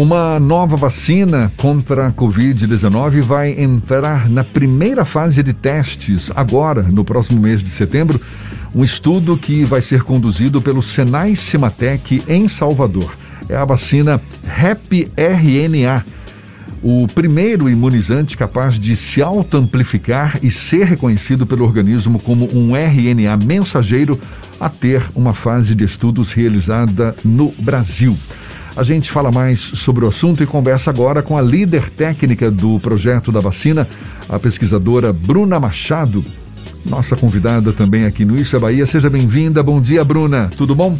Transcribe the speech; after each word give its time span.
Uma 0.00 0.40
nova 0.40 0.78
vacina 0.78 1.52
contra 1.58 2.06
a 2.06 2.10
Covid-19 2.10 3.20
vai 3.20 3.60
entrar 3.60 4.30
na 4.30 4.42
primeira 4.42 5.04
fase 5.04 5.42
de 5.42 5.52
testes 5.52 6.30
agora, 6.34 6.84
no 6.84 7.04
próximo 7.04 7.38
mês 7.38 7.62
de 7.62 7.68
setembro. 7.68 8.18
Um 8.74 8.82
estudo 8.82 9.36
que 9.36 9.62
vai 9.62 9.82
ser 9.82 10.02
conduzido 10.02 10.62
pelo 10.62 10.82
Senai 10.82 11.36
Cimatec 11.36 12.22
em 12.26 12.48
Salvador. 12.48 13.14
É 13.46 13.54
a 13.56 13.64
vacina 13.66 14.18
REP-RNA, 14.42 16.02
o 16.82 17.06
primeiro 17.08 17.68
imunizante 17.68 18.38
capaz 18.38 18.78
de 18.78 18.96
se 18.96 19.20
auto-amplificar 19.20 20.38
e 20.42 20.50
ser 20.50 20.86
reconhecido 20.86 21.46
pelo 21.46 21.62
organismo 21.62 22.18
como 22.18 22.48
um 22.56 22.74
RNA 22.74 23.36
mensageiro 23.36 24.18
a 24.58 24.70
ter 24.70 25.02
uma 25.14 25.34
fase 25.34 25.74
de 25.74 25.84
estudos 25.84 26.32
realizada 26.32 27.14
no 27.22 27.52
Brasil. 27.58 28.16
A 28.76 28.82
gente 28.82 29.10
fala 29.10 29.30
mais 29.30 29.60
sobre 29.60 30.04
o 30.04 30.08
assunto 30.08 30.42
e 30.42 30.46
conversa 30.46 30.90
agora 30.90 31.22
com 31.22 31.36
a 31.36 31.42
líder 31.42 31.90
técnica 31.90 32.50
do 32.50 32.78
projeto 32.80 33.32
da 33.32 33.40
vacina, 33.40 33.86
a 34.28 34.38
pesquisadora 34.38 35.12
Bruna 35.12 35.58
Machado. 35.58 36.24
Nossa 36.86 37.16
convidada 37.16 37.72
também 37.72 38.06
aqui 38.06 38.24
no 38.24 38.36
Isso 38.36 38.56
é 38.56 38.58
Bahia. 38.58 38.86
Seja 38.86 39.10
bem-vinda. 39.10 39.62
Bom 39.62 39.80
dia, 39.80 40.04
Bruna. 40.04 40.50
Tudo 40.56 40.74
bom? 40.74 40.96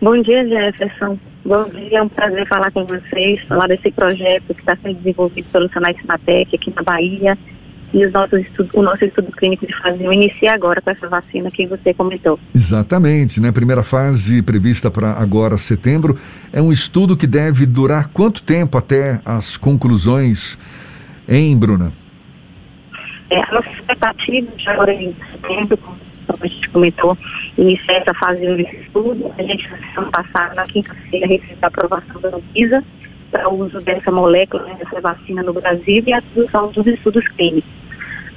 Bom 0.00 0.22
dia, 0.22 0.46
Jefferson. 0.46 1.18
Bom 1.44 1.64
dia, 1.70 1.98
é 1.98 2.02
um 2.02 2.08
prazer 2.08 2.46
falar 2.46 2.70
com 2.72 2.84
vocês, 2.84 3.42
falar 3.48 3.66
desse 3.68 3.90
projeto 3.90 4.54
que 4.54 4.60
está 4.60 4.76
sendo 4.82 4.96
desenvolvido 4.96 5.46
pelo 5.50 5.68
Senai 5.72 5.94
Cimatec 5.94 6.54
aqui 6.54 6.72
na 6.76 6.82
Bahia 6.82 7.38
e 7.92 8.04
os 8.04 8.12
nossos 8.12 8.40
estudos, 8.40 8.72
o 8.74 8.82
nosso 8.82 9.04
estudo 9.04 9.32
clínico 9.32 9.66
de 9.66 9.74
fase 9.80 10.06
1 10.06 10.12
inicia 10.12 10.52
agora 10.52 10.80
com 10.80 10.90
essa 10.90 11.08
vacina 11.08 11.50
que 11.50 11.66
você 11.66 11.94
comentou. 11.94 12.38
Exatamente, 12.54 13.40
né? 13.40 13.50
Primeira 13.50 13.82
fase 13.82 14.42
prevista 14.42 14.90
para 14.90 15.12
agora, 15.12 15.56
setembro. 15.56 16.18
É 16.52 16.60
um 16.60 16.70
estudo 16.70 17.16
que 17.16 17.26
deve 17.26 17.64
durar 17.64 18.08
quanto 18.08 18.42
tempo 18.42 18.76
até 18.76 19.20
as 19.24 19.56
conclusões, 19.56 20.58
hein, 21.28 21.56
Bruna? 21.56 21.92
É, 23.30 23.40
a 23.42 23.52
nossa 23.52 23.70
expectativa 23.70 24.50
de 24.56 24.68
agora 24.68 24.92
em 24.92 25.14
setembro, 25.32 25.76
como 25.78 25.98
a 26.40 26.46
gente 26.46 26.68
comentou, 26.68 27.16
iniciar 27.56 27.94
essa 27.94 28.14
fase 28.14 28.46
1 28.46 28.56
desse 28.56 28.76
estudo. 28.76 29.32
A 29.38 29.42
gente, 29.42 29.68
ano 29.96 30.10
passado, 30.10 30.54
na 30.54 30.64
quinta-feira, 30.64 31.26
recebeu 31.26 31.56
a 31.62 31.66
aprovação 31.66 32.20
da 32.20 32.28
Anvisa 32.28 32.84
para 33.30 33.48
o 33.48 33.64
uso 33.64 33.80
dessa 33.80 34.10
molécula, 34.10 34.64
né, 34.64 34.76
dessa 34.78 35.00
vacina 35.00 35.42
no 35.42 35.52
Brasil 35.52 36.02
e 36.06 36.12
a 36.12 36.22
produção 36.22 36.70
dos 36.70 36.86
estudos 36.86 37.26
clínicos. 37.28 37.77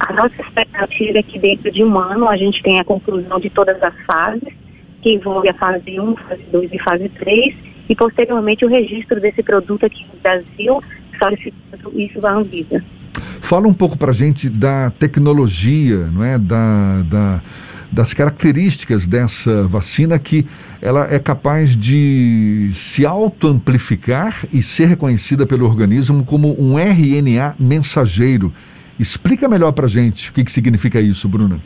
A 0.08 0.12
nossa 0.12 0.34
expectativa 0.40 1.18
é 1.18 1.22
que 1.22 1.38
dentro 1.38 1.70
de 1.70 1.84
um 1.84 1.96
ano 1.96 2.28
a 2.28 2.36
gente 2.36 2.62
tenha 2.62 2.80
a 2.80 2.84
conclusão 2.84 3.38
de 3.38 3.48
todas 3.50 3.80
as 3.82 3.94
fases, 4.04 4.52
que 5.00 5.14
envolve 5.14 5.48
a 5.48 5.54
fase 5.54 5.98
1, 5.98 6.16
fase 6.16 6.42
2 6.50 6.72
e 6.72 6.78
fase 6.80 7.08
3, 7.08 7.54
e 7.88 7.94
posteriormente 7.94 8.64
o 8.64 8.68
registro 8.68 9.20
desse 9.20 9.42
produto 9.42 9.86
aqui 9.86 10.04
no 10.12 10.20
Brasil, 10.20 10.80
solicitando 11.22 12.00
isso 12.00 12.26
à 12.26 12.32
Anvisa. 12.32 12.84
Fala 13.40 13.68
um 13.68 13.74
pouco 13.74 13.96
para 13.96 14.10
a 14.10 14.14
gente 14.14 14.48
da 14.48 14.90
tecnologia, 14.90 16.06
não 16.12 16.24
é? 16.24 16.38
da, 16.38 17.02
da 17.02 17.42
das 17.92 18.14
características 18.14 19.06
dessa 19.06 19.64
vacina 19.68 20.18
que 20.18 20.46
ela 20.80 21.12
é 21.12 21.18
capaz 21.18 21.76
de 21.76 22.70
se 22.72 23.04
auto-amplificar 23.04 24.46
e 24.50 24.62
ser 24.62 24.86
reconhecida 24.86 25.44
pelo 25.44 25.66
organismo 25.66 26.24
como 26.24 26.58
um 26.58 26.78
RNA 26.78 27.54
mensageiro. 27.60 28.50
Explica 29.02 29.48
melhor 29.48 29.72
para 29.72 29.88
gente 29.88 30.30
o 30.30 30.32
que, 30.32 30.44
que 30.44 30.52
significa 30.52 31.00
isso, 31.00 31.28
Bruna. 31.28 31.60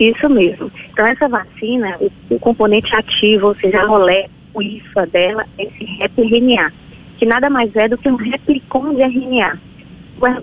Isso 0.00 0.26
mesmo. 0.30 0.72
Então, 0.90 1.04
essa 1.04 1.28
vacina, 1.28 1.94
o, 2.00 2.10
o 2.34 2.38
componente 2.38 2.94
ativo, 2.96 3.48
ou 3.48 3.54
seja, 3.56 3.82
a 3.82 3.86
molécula, 3.86 4.34
o 4.54 4.62
IFA 4.62 5.06
dela, 5.08 5.44
é 5.58 5.64
esse 5.64 5.84
RNA, 6.16 6.72
que 7.18 7.26
nada 7.26 7.50
mais 7.50 7.76
é 7.76 7.86
do 7.86 7.98
que 7.98 8.08
um 8.08 8.16
replicon 8.16 8.94
de 8.94 9.02
RNA. 9.02 9.58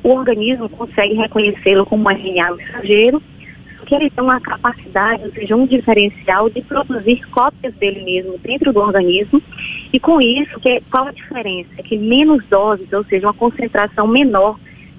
O, 0.03 0.09
o 0.09 0.11
organismo 0.15 0.69
consegue 0.69 1.15
reconhecê-lo 1.15 1.87
como 1.87 2.08
um 2.08 2.11
RNA 2.11 2.55
mensageiro 2.55 3.19
que 3.87 3.95
ele 3.95 4.09
tem 4.09 4.23
uma 4.23 4.39
capacidade, 4.39 5.23
ou 5.23 5.31
seja, 5.33 5.55
um 5.55 5.65
diferencial 5.65 6.49
de 6.49 6.61
produzir 6.61 7.21
cópias 7.31 7.73
dele 7.75 8.03
mesmo 8.05 8.37
dentro 8.37 8.71
do 8.71 8.80
organismo. 8.80 9.42
E 9.92 9.99
com 9.99 10.21
isso, 10.21 10.59
que, 10.59 10.81
qual 10.89 11.08
a 11.08 11.11
diferença? 11.11 11.69
É 11.77 11.83
que 11.83 11.98
menos 11.98 12.45
doses, 12.45 12.92
ou 12.93 13.03
seja, 13.05 13.27
uma 13.27 13.33
concentração 13.33 14.08
menor 14.08 14.58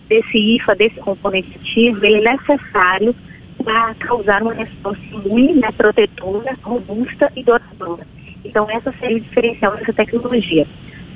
desse 0.09 0.38
IFA, 0.56 0.75
desse 0.75 0.97
componente 1.00 1.56
ativo, 1.56 2.04
ele 2.04 2.26
é 2.26 2.32
necessário 2.32 3.15
para 3.62 3.94
causar 3.94 4.42
uma 4.42 4.53
resposta 4.53 5.03
imune, 5.10 5.54
né, 5.54 5.70
protetora, 5.72 6.53
robusta 6.62 7.32
e 7.34 7.42
duradoura. 7.42 8.06
Então, 8.44 8.66
essa 8.70 8.93
seria 9.00 9.16
o 9.16 9.20
diferencial 9.20 9.76
dessa 9.76 9.93
tecnologia. 9.93 10.64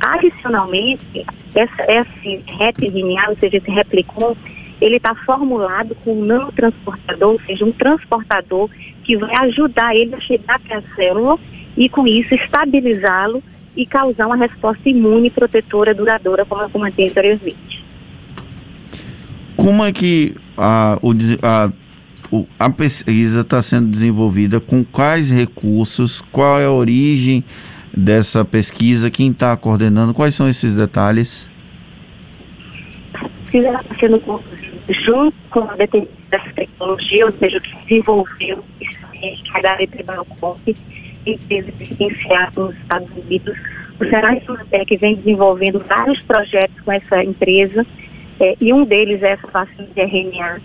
Adicionalmente, 0.00 1.26
essa, 1.54 1.84
esse 1.88 2.42
REP-RNA, 2.58 3.30
ou 3.30 3.36
seja, 3.36 3.56
esse 3.58 3.70
replicon, 3.70 4.34
ele 4.80 4.96
está 4.96 5.14
formulado 5.14 5.94
com 6.04 6.12
um 6.12 6.24
nanotransportador, 6.24 7.32
ou 7.32 7.40
seja, 7.40 7.64
um 7.64 7.72
transportador 7.72 8.70
que 9.02 9.16
vai 9.16 9.32
ajudar 9.48 9.94
ele 9.94 10.14
a 10.14 10.20
chegar 10.20 10.54
até 10.54 10.76
a 10.76 10.82
célula 10.94 11.38
e, 11.76 11.88
com 11.88 12.06
isso, 12.06 12.34
estabilizá-lo 12.34 13.42
e 13.76 13.84
causar 13.84 14.26
uma 14.26 14.36
resposta 14.36 14.88
imune 14.88 15.30
protetora 15.30 15.94
duradoura, 15.94 16.44
como 16.44 16.62
eu 16.62 16.70
comentei 16.70 17.08
anteriormente. 17.08 17.77
Como 19.58 19.84
é 19.84 19.92
que 19.92 20.36
a, 20.56 20.98
o, 21.02 21.12
a, 21.42 21.72
a 22.60 22.70
pesquisa 22.70 23.40
está 23.40 23.60
sendo 23.60 23.88
desenvolvida? 23.88 24.60
Com 24.60 24.84
quais 24.84 25.28
recursos? 25.28 26.22
Qual 26.30 26.60
é 26.60 26.66
a 26.66 26.70
origem 26.70 27.42
dessa 27.92 28.44
pesquisa? 28.44 29.10
Quem 29.10 29.32
está 29.32 29.56
coordenando? 29.56 30.14
Quais 30.14 30.36
são 30.36 30.48
esses 30.48 30.76
detalhes? 30.76 31.50
A 33.14 33.28
pesquisa 33.28 33.68
está 33.68 33.96
sendo 33.98 34.22
junto 35.04 35.36
com 35.50 35.60
a 35.68 35.74
dependência 35.74 36.14
dessa 36.30 36.52
tecnologia, 36.52 37.26
ou 37.26 37.32
seja, 37.32 37.60
que 37.60 37.76
desenvolveu 37.84 38.64
é 39.20 39.62
da 39.62 39.82
Etribalcomp, 39.82 40.76
empresa 41.26 41.72
licenciada 41.80 42.52
nos 42.54 42.76
Estados 42.76 43.08
Unidos. 43.16 43.58
O 44.00 44.04
Senai 44.04 44.40
Sumatec 44.46 44.96
vem 44.98 45.16
desenvolvendo 45.16 45.82
vários 45.84 46.20
projetos 46.20 46.80
com 46.84 46.92
essa 46.92 47.24
empresa, 47.24 47.84
é, 48.40 48.54
e 48.60 48.72
um 48.72 48.84
deles 48.84 49.22
é 49.22 49.32
essa 49.32 49.46
vacina 49.48 49.88
de 49.94 50.00
RNA. 50.00 50.60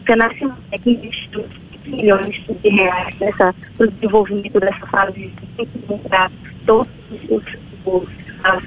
O 0.00 0.06
Senai 0.06 0.38
Sumatec 0.38 0.90
investiu 0.90 1.44
milhões 1.86 2.44
de 2.62 2.68
reais 2.68 3.16
nessa, 3.20 3.48
no 3.78 3.90
desenvolvimento 3.90 4.58
dessa 4.58 4.86
fase 4.86 5.32
de 5.58 5.98
para 6.08 6.30
todos 6.66 6.90
os, 7.30 7.42
os 7.84 8.08
as 8.44 8.62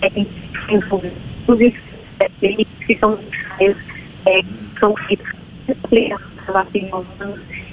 técnicas 0.00 0.66
que 0.66 0.74
envolvem 0.74 1.12
os 1.48 1.74
técnicos 2.18 2.86
que 2.86 2.98
são 2.98 3.18
ensaios 3.20 3.76
é, 4.26 4.40
são 4.78 4.94
feitos 5.08 5.34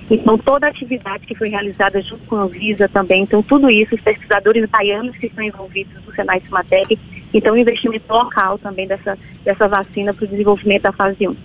então, 0.10 0.38
toda 0.38 0.68
a 0.68 0.70
atividade 0.70 1.26
que 1.26 1.36
foi 1.36 1.50
realizada 1.50 2.02
junto 2.02 2.26
com 2.26 2.36
a 2.36 2.44
Anvisa 2.44 2.88
também, 2.90 3.24
então 3.24 3.44
tudo 3.44 3.70
isso, 3.70 3.96
os 3.96 4.02
pesquisadores 4.02 4.70
baianos 4.70 5.16
que 5.18 5.28
estão 5.28 5.44
envolvidos 5.44 5.94
no 6.06 6.14
Senai 6.14 6.42
Cimatec, 6.42 6.98
então 7.34 7.54
o 7.54 7.58
investimento 7.58 8.12
local 8.12 8.58
também 8.58 8.88
dessa, 8.88 9.18
dessa 9.44 9.68
vacina 9.68 10.14
para 10.14 10.26
o 10.26 10.28
desenvolvimento 10.28 10.84
da 10.84 10.92
fase 10.92 11.28
1. 11.28 11.36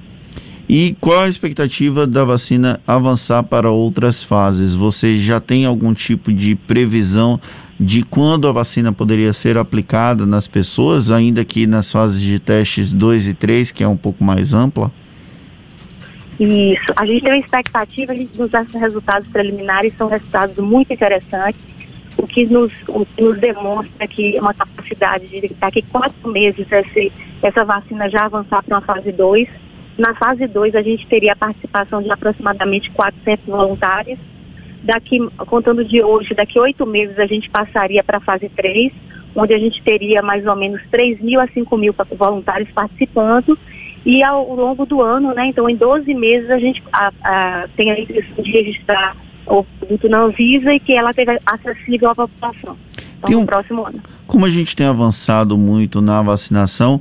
E 0.68 0.96
qual 1.00 1.20
a 1.20 1.28
expectativa 1.28 2.06
da 2.06 2.24
vacina 2.24 2.80
avançar 2.86 3.42
para 3.44 3.70
outras 3.70 4.24
fases? 4.24 4.74
Você 4.74 5.16
já 5.18 5.40
tem 5.40 5.64
algum 5.64 5.94
tipo 5.94 6.32
de 6.32 6.56
previsão 6.56 7.40
de 7.78 8.02
quando 8.02 8.48
a 8.48 8.52
vacina 8.52 8.92
poderia 8.92 9.32
ser 9.32 9.56
aplicada 9.56 10.26
nas 10.26 10.48
pessoas, 10.48 11.10
ainda 11.10 11.44
que 11.44 11.66
nas 11.66 11.92
fases 11.92 12.20
de 12.20 12.38
testes 12.40 12.92
2 12.92 13.28
e 13.28 13.34
3, 13.34 13.70
que 13.70 13.84
é 13.84 13.88
um 13.88 13.96
pouco 13.96 14.24
mais 14.24 14.54
ampla? 14.54 14.90
Isso. 16.40 16.86
A 16.96 17.06
gente 17.06 17.22
tem 17.22 17.32
uma 17.32 17.38
expectativa, 17.38 18.12
a 18.12 18.16
gente 18.16 18.36
nos 18.36 18.50
resultados 18.74 19.28
preliminares 19.28 19.94
são 19.96 20.08
resultados 20.08 20.56
muito 20.58 20.92
interessantes, 20.92 21.60
o 22.18 22.26
que 22.26 22.46
nos, 22.46 22.72
o 22.88 23.04
que 23.04 23.22
nos 23.22 23.38
demonstra 23.38 24.06
que 24.06 24.36
é 24.36 24.40
uma 24.40 24.54
capacidade 24.54 25.28
de 25.28 25.54
daqui 25.54 25.82
quatro 25.82 26.30
meses 26.30 26.66
essa, 26.70 27.12
essa 27.42 27.64
vacina 27.64 28.08
já 28.08 28.24
avançar 28.24 28.62
para 28.62 28.76
uma 28.76 28.82
fase 28.82 29.12
2. 29.12 29.48
Na 29.98 30.14
fase 30.14 30.46
2 30.46 30.74
a 30.74 30.82
gente 30.82 31.06
teria 31.06 31.32
a 31.32 31.36
participação 31.36 32.02
de 32.02 32.10
aproximadamente 32.10 32.90
400 32.90 33.46
voluntários 33.46 34.18
daqui, 34.86 35.18
contando 35.46 35.84
de 35.84 36.02
hoje, 36.02 36.34
daqui 36.34 36.58
oito 36.58 36.86
meses 36.86 37.18
a 37.18 37.26
gente 37.26 37.50
passaria 37.50 38.02
para 38.04 38.18
a 38.18 38.20
fase 38.20 38.48
3, 38.48 38.92
onde 39.34 39.52
a 39.52 39.58
gente 39.58 39.82
teria 39.82 40.22
mais 40.22 40.46
ou 40.46 40.56
menos 40.56 40.80
3 40.90 41.20
mil 41.20 41.40
a 41.40 41.48
5 41.48 41.76
mil 41.76 41.94
voluntários 42.16 42.70
participando. 42.70 43.58
E 44.04 44.22
ao 44.22 44.54
longo 44.54 44.86
do 44.86 45.02
ano, 45.02 45.34
né, 45.34 45.46
então 45.48 45.68
em 45.68 45.74
12 45.74 46.14
meses 46.14 46.48
a 46.48 46.58
gente 46.58 46.80
a, 46.92 47.12
a, 47.24 47.68
tem 47.76 47.90
a 47.90 47.98
intenção 47.98 48.36
de 48.42 48.52
registrar 48.52 49.16
o 49.46 49.64
produto 49.64 50.08
na 50.08 50.22
Anvisa 50.22 50.72
e 50.72 50.80
que 50.80 50.92
ela 50.92 51.10
esteja 51.10 51.38
acessível 51.46 52.10
à 52.10 52.14
população. 52.14 52.76
Então, 53.18 53.38
um, 53.38 53.40
no 53.40 53.46
próximo 53.46 53.86
ano. 53.86 54.00
Como 54.26 54.44
a 54.44 54.50
gente 54.50 54.74
tem 54.74 54.86
avançado 54.86 55.56
muito 55.56 56.00
na 56.00 56.20
vacinação, 56.22 57.00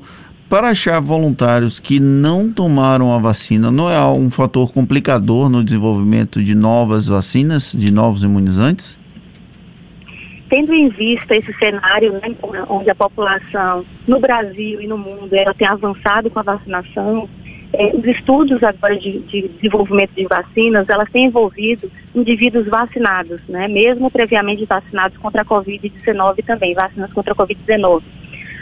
para 0.50 0.70
achar 0.70 1.00
voluntários 1.02 1.80
que 1.80 2.00
não 2.00 2.52
tomaram 2.52 3.12
a 3.12 3.18
vacina, 3.18 3.72
não 3.72 3.90
é 3.90 4.00
um 4.06 4.30
fator 4.30 4.72
complicador 4.72 5.50
no 5.50 5.64
desenvolvimento 5.64 6.44
de 6.44 6.56
novas 6.56 7.08
vacinas, 7.08 7.74
de 7.74 7.92
novos 7.92 8.24
imunizantes? 8.24 8.98
tendo 10.50 10.74
em 10.74 10.90
vista 10.90 11.36
esse 11.36 11.52
cenário, 11.54 12.14
né, 12.14 12.36
onde 12.70 12.90
a 12.90 12.96
população 12.96 13.86
no 14.08 14.20
Brasil 14.20 14.82
e 14.82 14.88
no 14.88 14.98
mundo 14.98 15.34
ela 15.34 15.54
tem 15.54 15.68
avançado 15.68 16.30
com 16.30 16.40
a 16.40 16.44
vacinação, 16.44 17.28
é, 17.74 17.96
os 17.96 18.06
estudos 18.06 18.62
agora 18.64 18.98
de, 18.98 19.20
de, 19.20 19.48
desenvolvimento 19.48 20.12
de 20.16 20.26
vacinas, 20.26 20.88
elas 20.90 21.10
têm 21.12 21.26
envolvido 21.26 21.92
indivíduos 22.14 22.66
vacinados, 22.68 23.42
né, 23.48 23.68
mesmo 23.68 24.10
previamente 24.10 24.66
vacinados 24.66 25.18
contra 25.18 25.42
a 25.42 25.46
Covid-19 25.46 26.46
também, 26.46 26.74
vacinas 26.74 27.12
contra 27.12 27.34
a 27.34 27.36
Covid-19. 27.36 28.02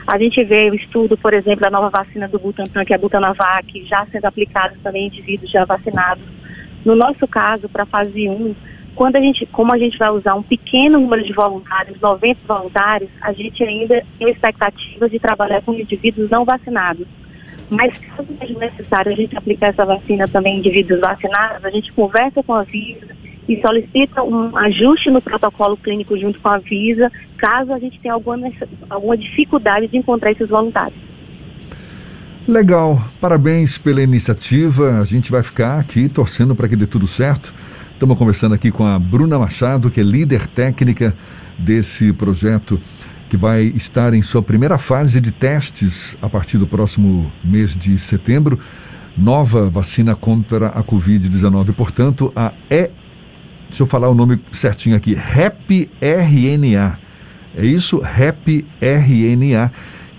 A 0.05 0.17
gente 0.17 0.43
vê 0.43 0.69
o 0.69 0.75
estudo, 0.75 1.17
por 1.17 1.33
exemplo, 1.33 1.61
da 1.61 1.69
nova 1.69 1.89
vacina 1.89 2.27
do 2.27 2.37
Butantan, 2.37 2.83
que 2.83 2.91
é 2.91 2.95
a 2.95 2.99
Butanavac, 2.99 3.85
já 3.85 4.05
sendo 4.07 4.25
aplicada 4.25 4.75
também 4.83 5.03
em 5.03 5.07
indivíduos 5.07 5.49
já 5.49 5.63
vacinados. 5.63 6.23
No 6.83 6.95
nosso 6.95 7.25
caso, 7.25 7.69
para 7.69 7.83
a 7.83 7.85
fase 7.85 8.27
1, 8.27 8.53
quando 8.95 9.15
a 9.15 9.21
gente, 9.21 9.45
como 9.45 9.73
a 9.73 9.77
gente 9.77 9.97
vai 9.97 10.09
usar 10.09 10.35
um 10.35 10.43
pequeno 10.43 10.99
número 10.99 11.23
de 11.23 11.31
voluntários, 11.33 11.99
90 12.01 12.39
voluntários, 12.45 13.09
a 13.21 13.31
gente 13.31 13.63
ainda 13.63 14.03
tem 14.19 14.29
expectativas 14.29 15.09
de 15.09 15.19
trabalhar 15.19 15.61
com 15.61 15.73
indivíduos 15.73 16.29
não 16.29 16.43
vacinados. 16.43 17.07
Mas 17.69 17.97
caso 17.97 18.27
seja 18.39 18.59
necessário 18.59 19.11
a 19.11 19.15
gente 19.15 19.37
aplicar 19.37 19.67
essa 19.67 19.85
vacina 19.85 20.27
também 20.27 20.55
em 20.55 20.59
indivíduos 20.59 20.99
vacinados, 20.99 21.65
a 21.65 21.69
gente 21.69 21.91
conversa 21.93 22.43
com 22.43 22.53
a 22.53 22.63
Visa 22.63 23.15
e 23.47 23.59
solicita 23.61 24.23
um 24.23 24.55
ajuste 24.55 25.09
no 25.09 25.21
protocolo 25.21 25.75
clínico 25.75 26.17
junto 26.17 26.39
com 26.39 26.49
a 26.49 26.59
Visa, 26.59 27.11
caso 27.37 27.73
a 27.73 27.79
gente 27.79 27.99
tenha 27.99 28.13
alguma, 28.13 28.49
alguma 28.89 29.17
dificuldade 29.17 29.87
de 29.87 29.97
encontrar 29.97 30.31
esses 30.31 30.47
voluntários. 30.47 30.99
Legal, 32.47 33.01
parabéns 33.21 33.77
pela 33.77 34.01
iniciativa. 34.01 34.99
A 34.99 35.05
gente 35.05 35.31
vai 35.31 35.41
ficar 35.41 35.79
aqui 35.79 36.09
torcendo 36.09 36.53
para 36.53 36.67
que 36.67 36.75
dê 36.75 36.85
tudo 36.85 37.07
certo. 37.07 37.53
Estamos 37.93 38.17
conversando 38.17 38.53
aqui 38.53 38.69
com 38.69 38.85
a 38.85 38.99
Bruna 38.99 39.39
Machado, 39.39 39.89
que 39.89 40.01
é 40.01 40.03
líder 40.03 40.47
técnica 40.47 41.15
desse 41.57 42.11
projeto 42.11 42.81
que 43.33 43.37
vai 43.37 43.63
estar 43.75 44.13
em 44.13 44.21
sua 44.21 44.43
primeira 44.43 44.77
fase 44.77 45.19
de 45.19 45.31
testes 45.31 46.15
a 46.21 46.29
partir 46.29 46.59
do 46.59 46.67
próximo 46.67 47.33
mês 47.43 47.75
de 47.75 47.97
setembro. 47.97 48.59
Nova 49.17 49.71
vacina 49.71 50.15
contra 50.15 50.67
a 50.67 50.83
Covid-19, 50.83 51.73
portanto, 51.73 52.31
a 52.35 52.53
E. 52.69 52.91
Deixa 53.67 53.81
eu 53.81 53.87
falar 53.87 54.07
o 54.09 54.13
nome 54.13 54.39
certinho 54.51 54.95
aqui: 54.95 55.15
REP 55.15 55.89
RNA. 55.99 56.99
É 57.57 57.65
isso? 57.65 57.97
REP 58.01 58.67
RNA, 58.79 59.71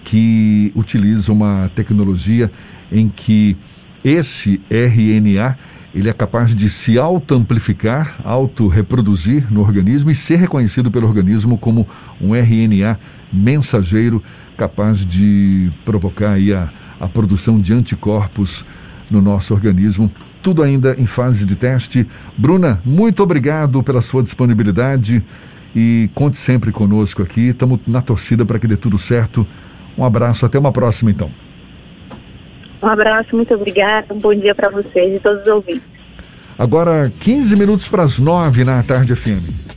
que 0.02 0.72
utiliza 0.74 1.32
uma 1.32 1.70
tecnologia 1.72 2.50
em 2.90 3.08
que 3.08 3.56
esse 4.02 4.60
RNA 4.68 5.56
ele 5.94 6.08
é 6.08 6.12
capaz 6.12 6.54
de 6.54 6.68
se 6.68 6.98
auto-amplificar, 6.98 8.16
auto-reproduzir 8.24 9.50
no 9.52 9.60
organismo 9.60 10.10
e 10.10 10.14
ser 10.14 10.36
reconhecido 10.36 10.90
pelo 10.90 11.06
organismo 11.06 11.56
como 11.56 11.86
um 12.20 12.34
RNA 12.34 12.98
mensageiro 13.32 14.22
capaz 14.56 15.06
de 15.06 15.70
provocar 15.84 16.32
aí 16.32 16.52
a, 16.52 16.70
a 16.98 17.08
produção 17.08 17.60
de 17.60 17.72
anticorpos 17.72 18.64
no 19.08 19.22
nosso 19.22 19.54
organismo. 19.54 20.10
Tudo 20.42 20.62
ainda 20.62 20.96
em 20.98 21.06
fase 21.06 21.46
de 21.46 21.54
teste. 21.54 22.06
Bruna, 22.36 22.82
muito 22.84 23.22
obrigado 23.22 23.82
pela 23.82 24.02
sua 24.02 24.22
disponibilidade 24.22 25.22
e 25.74 26.10
conte 26.12 26.36
sempre 26.36 26.72
conosco 26.72 27.22
aqui. 27.22 27.48
Estamos 27.48 27.78
na 27.86 28.02
torcida 28.02 28.44
para 28.44 28.58
que 28.58 28.66
dê 28.66 28.76
tudo 28.76 28.98
certo. 28.98 29.46
Um 29.96 30.04
abraço, 30.04 30.44
até 30.44 30.58
uma 30.58 30.72
próxima 30.72 31.10
então. 31.10 31.30
Um 32.84 32.88
abraço, 32.88 33.34
muito 33.34 33.54
obrigada. 33.54 34.12
Um 34.12 34.18
bom 34.18 34.34
dia 34.34 34.54
para 34.54 34.70
vocês 34.70 35.16
e 35.16 35.18
todos 35.18 35.40
os 35.40 35.48
ouvintes. 35.48 35.82
Agora, 36.58 37.10
15 37.18 37.56
minutos 37.56 37.88
para 37.88 38.02
as 38.02 38.20
9 38.20 38.62
na 38.62 38.82
tarde 38.82 39.16
FM. 39.16 39.73